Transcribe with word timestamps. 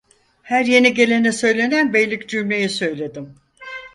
Her 0.41 0.65
yeni 0.65 0.93
gelene 0.93 1.31
söylenen 1.31 1.93
beylik 1.93 2.29
cümleyi 2.29 2.69
söyledim. 2.69 3.35